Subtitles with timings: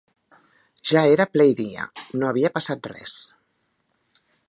[0.91, 1.85] Ja era ple dia,
[2.21, 3.19] no havia passat res